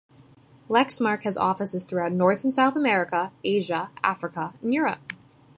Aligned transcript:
Lexmark 0.67 1.21
has 1.25 1.37
offices 1.37 1.85
throughout 1.85 2.11
North 2.11 2.43
and 2.43 2.51
South 2.51 2.75
America, 2.75 3.31
Asia, 3.43 3.91
Africa 4.03 4.55
and 4.59 4.73
Europe. 4.73 5.13